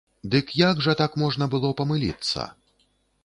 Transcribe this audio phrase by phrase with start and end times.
[0.35, 2.49] Дык, як жа так можна было памыліцца?